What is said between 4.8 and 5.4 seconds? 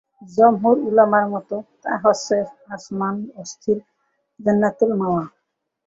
মাওয়া।